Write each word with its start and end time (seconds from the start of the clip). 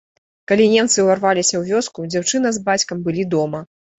Калі 0.51 0.63
немцы 0.75 1.03
ўварваліся 1.07 1.53
ў 1.57 1.61
вёску, 1.71 2.07
дзяўчына 2.13 2.55
з 2.57 2.63
бацькам 2.71 3.05
былі 3.09 3.29
дома. 3.37 3.63